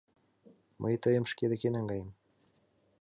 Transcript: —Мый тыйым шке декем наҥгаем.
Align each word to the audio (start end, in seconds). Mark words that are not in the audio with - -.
—Мый 0.81 0.95
тыйым 1.03 1.25
шке 1.31 1.45
декем 1.51 1.73
наҥгаем. 1.75 2.09